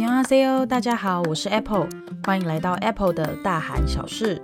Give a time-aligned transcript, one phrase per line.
[0.00, 1.86] 你好，C O，大家好，我是 Apple，
[2.24, 4.40] 欢迎来到 Apple 的大韩小事。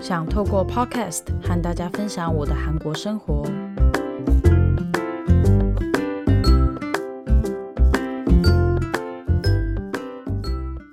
[0.00, 3.42] 想透过 Podcast 和大家分享我的韩国生活。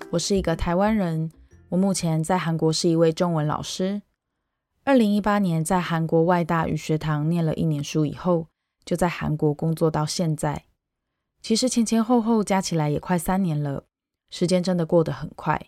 [0.10, 1.32] 我是一个台湾人，
[1.70, 4.02] 我目前在韩国是一位中文老师。
[4.86, 8.48] 二零一八年在韩国外大语学堂念了一年书以后，
[8.84, 10.64] 就在韩国工作到现在。
[11.42, 13.86] 其实前前后后加起来也快三年了，
[14.30, 15.68] 时间真的过得很快。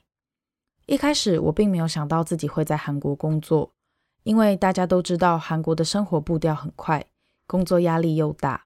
[0.86, 3.72] 一开始我并没有想到自己会在韩国工作，
[4.24, 7.06] 因为大家都知道韩国的生活步调很快，
[7.46, 8.66] 工作压力又大。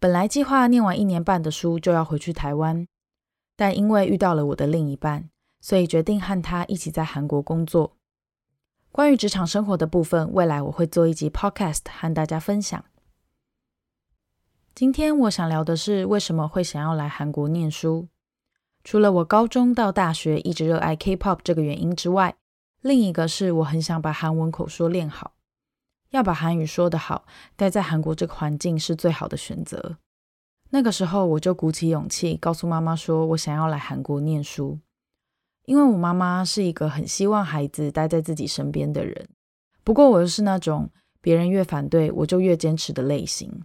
[0.00, 2.86] 本来计划念完一年半的书就要回去台湾，
[3.56, 7.96] 但因为遇到了我的另一半，所以决定和他一起在韩国工作。
[8.90, 12.84] 关于职场生活的部分，未来我会做一集 Podcast 和大家分享。
[14.74, 18.08] 今天我想聊的是为什么会想要来韩国念书。
[18.82, 22.34] 除了我高中到大学一直热爱 K-pop 这个原因之外，
[22.80, 25.34] 另一个是我很想把韩文口说练好。
[26.10, 29.98] 要把韩语说得好，待在韩国这个环境是最好的选择。
[30.70, 34.80] 那个时候我就鼓起勇气告诉妈妈说，我想要来韩国念书，
[35.66, 39.28] 因为我妈妈是一个很希望孩子待在自己身边的人。
[39.84, 40.90] 不过我又是那种
[41.20, 43.62] 别人越反对我就越坚持的类型。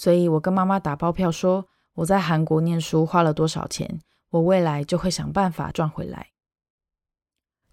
[0.00, 6.28] 所以我跟妈妈打包票说，我在韩国念书花了多少钱，我未来就会想办法赚回来。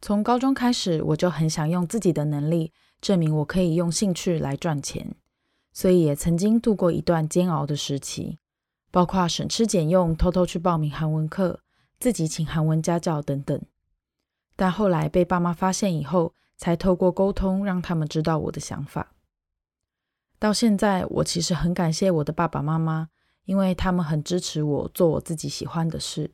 [0.02, 5.16] 从高中开始，我就很想用自己的能力证明我可以用兴趣来赚钱，
[5.72, 8.40] 所以也曾经度过一段煎熬的时期，
[8.92, 11.62] 包括省吃俭用，偷偷去报名韩文课，
[11.98, 13.58] 自己请韩文家教等等。
[14.58, 19.14] 但后来被爸妈发现以后，才透过沟通让他们知道我的想法。
[20.40, 23.10] 到现在，我其实很感谢我的爸爸妈妈，
[23.46, 26.32] 因为他们很支持我做我自己喜欢的事。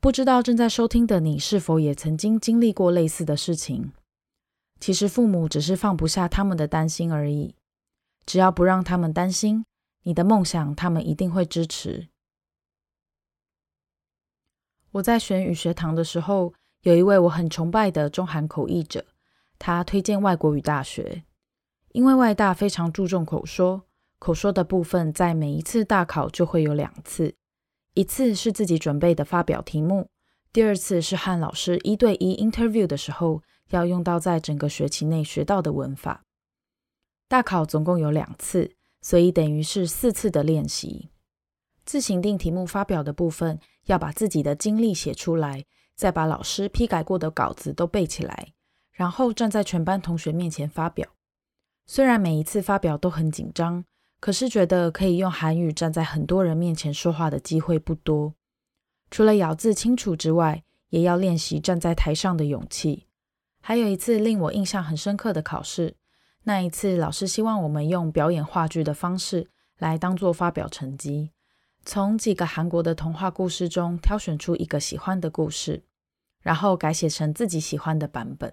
[0.00, 3.92] 不知道正在收听的你是否也曾经经历过类似的事情？
[4.80, 7.54] 其实父母只是放不下他们的担心而已。
[8.24, 9.64] 只要不让他们担心，
[10.02, 12.08] 你的梦想他们一定会支持。
[14.92, 16.52] 我在选语学堂的时候，
[16.82, 19.04] 有一位我很崇拜的中韩口译者，
[19.58, 21.24] 他推荐外国语大学。
[21.92, 23.82] 因为外大非常注重口说，
[24.18, 27.34] 口说的部分在每一次大考就会有两次，
[27.94, 30.08] 一次是自己准备的发表题目，
[30.52, 36.24] 第二次是和老师一对一 interview 的时候要用到在整个学期内学到的文法。
[37.26, 41.10] 大考总共有两次，所以等于是四次的练习。
[41.84, 45.64] 自行定题目发表的部分，要把自己的经历写出来，
[45.96, 48.52] 再把老师批改过的稿子都背起来，
[48.92, 51.08] 然后站在全班同学面前发表。
[51.90, 53.82] 虽然每一次发表都很紧张，
[54.20, 58.34] 可是觉得可以用韩语站在很多人面前说话的机会不多。
[59.10, 63.06] 除了咬字清楚之外，也要练习站在台上的勇气。
[63.62, 65.96] 还有一次令我印象很深刻的考试，
[66.42, 71.30] 那一次老师希望我们用表演话剧的方式来当做发表成绩，
[71.86, 75.82] 从几个韩国的童话故事中挑选出一个喜欢的故事，
[76.42, 78.52] 然后改写成自己喜欢的版本。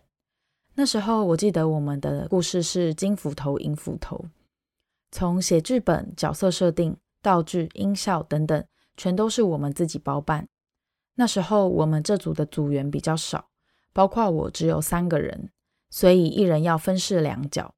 [0.77, 4.25] 那时候我记得我们的故事是金斧头、银斧头，
[5.09, 8.65] 从写剧本、角色设定、道具、音效等等，
[8.97, 10.49] 全都是我们自己包办。
[11.15, 13.47] 那时候我们这组的组员比较少，
[13.93, 15.49] 包括我只有三个人，
[15.89, 17.73] 所以一人要分饰两角，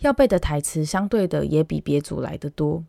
[0.00, 2.84] 要背的台词相对的也比别组来得多。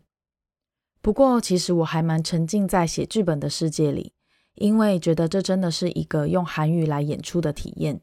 [1.00, 4.12] 不过其实我还蛮沉浸在写剧本的世界里，
[4.56, 8.02] 因为觉得这真的是一个用韩语来演出的体验。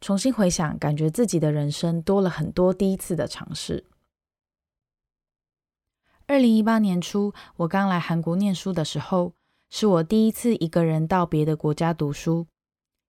[0.00, 3.84] 重新回想，感觉自己的人生多了很多第一次的尝试。
[6.26, 9.34] 二零一八年初，我刚来韩国念书的时候，
[9.70, 12.46] 是我第一次一个人到别的国家读书，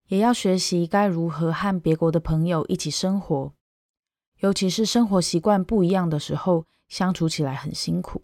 [0.07, 3.53] 也要学习该如何和别国的朋友一起生活，
[4.39, 8.23] 尤其是生活习惯不一样的时候，相处起来很辛苦。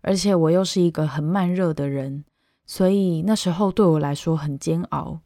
[0.00, 2.24] 而且我又是一个很慢热的人，
[2.66, 5.20] 所以那时候对我来说很煎熬。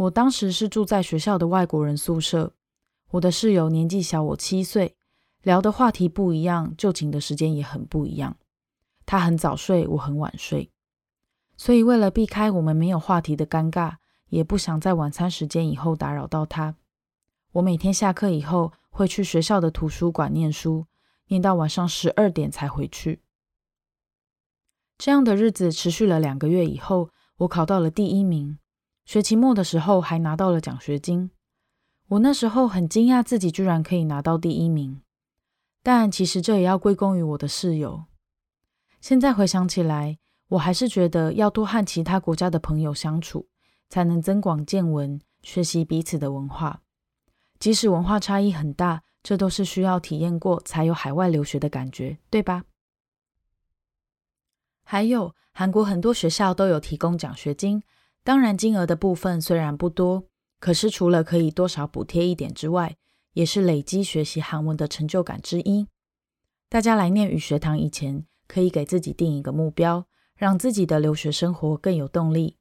[0.00, 2.54] 我当时是住在学校的外国人宿舍，
[3.10, 4.96] 我的室友年纪小我七岁，
[5.42, 8.38] 聊的话题不一样，就寝的时间也很不一样。
[9.04, 10.70] 他很早睡，我很晚睡，
[11.58, 13.96] 所以为了避开我们没有话题的尴尬，
[14.28, 16.76] 也不想在晚餐时间以后打扰到他，
[17.52, 20.86] 我每天下课以后会去学校的图书馆念书，
[21.26, 23.20] 念到晚上十二点才回去。
[24.96, 28.59] 这样的日子持续了两个月以后，我考到了第一名。
[29.10, 31.32] 学期末的时候还拿到了奖学金，
[32.10, 35.02] 我那时候很惊讶自己居然可以拿到第一名，
[35.82, 38.04] 但其实这也要归功于我的室友。
[39.00, 40.20] 现在回想起来，
[40.50, 43.48] 我还是觉得要多和其他国家的朋友相处，
[43.88, 46.80] 才能增广见闻，学习彼此的文化。
[47.58, 52.62] 即使文化差异很大，这都是需要体验过才有海外留学的感觉，对吧？
[54.84, 57.82] 还有，韩国很多学校都有提供奖学金，
[58.22, 60.26] 当然金额的部分虽然不多，
[60.58, 62.96] 可是除了可以多少补贴一点之外，
[63.32, 65.86] 也是累积学习韩文的成就感之一。
[66.68, 70.06] 大家来念语学堂以前，可以给自己定一个目标，
[70.36, 72.56] 让自己的留学生活更有动力。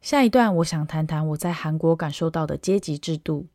[0.00, 3.48] 下一段，我想谈谈我在韩国感受到的阶级制度。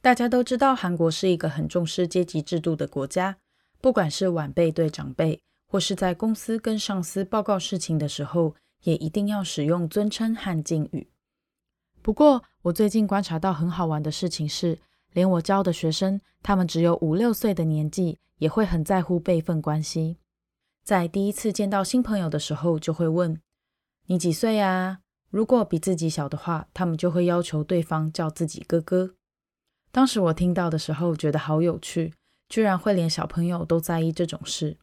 [0.00, 3.36] 大家都知道，韩国是一个很重视阶级制度的国家。
[3.80, 8.54] 不管是晚辈对长辈，或是在公司跟上司报告事情的时候，
[8.84, 11.10] 也一定要使用尊称和敬语。
[12.00, 14.78] 不过，我最近观察到很好玩的事情是，
[15.12, 20.18] 连我教的学生，他们只有五六岁的年纪，也会很在乎辈分关系。
[20.84, 23.40] 在第一次见到新朋友的时候，就会问
[24.06, 25.00] ：“你几岁呀？”
[25.30, 29.16] 如果比自己小的话，他们就会要求对方叫自己哥哥。
[29.90, 32.14] 当时我听到的时候，觉得好有趣，
[32.48, 34.76] 居然会连小朋友都在意这种事。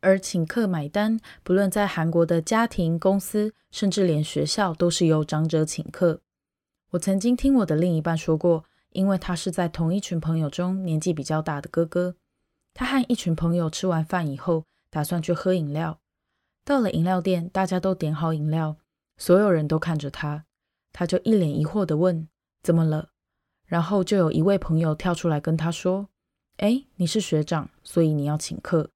[0.00, 6.20] 而请客买单，不论在韩国的家庭、公司，甚至连学校，都是由长者请客。
[6.90, 12.16] 我曾经听我的另一半说过，因为他是在同一群朋友中年纪比较大的哥哥，
[12.74, 16.00] 他和一群朋友吃完饭以后，打算去喝饮料。
[16.64, 18.76] 到了饮料店，大家都点好饮料，
[19.16, 20.46] 所有人都看着他，
[20.92, 22.28] 他就一脸疑惑地问。
[22.62, 23.10] 怎么了？
[23.66, 26.08] 然后就有一位朋友跳出来跟他说
[26.58, 28.90] ：“哎，你是学长，所以你要请客。”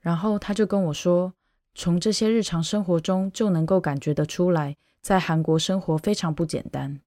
[0.00, 1.34] 然后他就跟我说
[1.74, 7.00] ：“从这些日常生活中就能够感觉得出来，在韩国生活非常不简单。”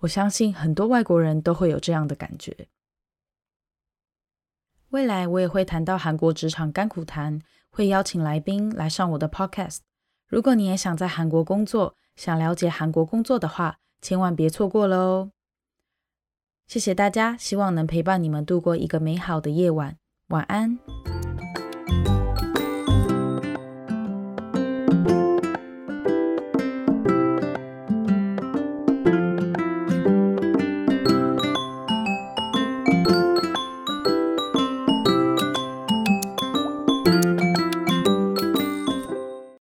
[0.00, 2.66] 我相信很多外国人都会有这样的感觉。
[4.88, 7.40] 未来我也会谈到韩国职场甘苦谈，
[7.70, 9.78] 会邀请来宾来上我的 podcast。
[10.26, 15.30] 如果你也想在韩国工作，想了解韩国工作的话，千万别错过了哦！
[16.66, 19.96] 谢谢大家，希望能陪伴你们度过一个美好的夜晚。
[20.28, 20.78] 晚安。